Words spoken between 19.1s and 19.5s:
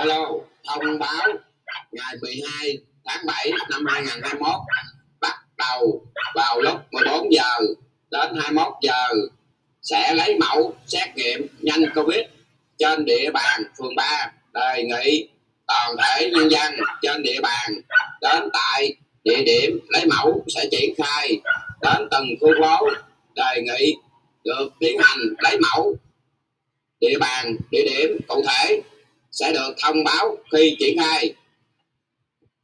địa